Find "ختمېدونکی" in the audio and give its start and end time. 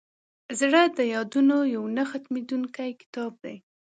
2.11-2.89